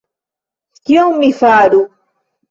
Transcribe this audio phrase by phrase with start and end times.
[0.87, 1.83] Kion mi faru?